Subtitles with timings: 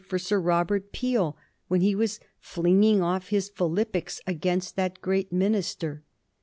[0.07, 6.01] for Sir Robert Peel when he was flinging off his philippics against that great minister.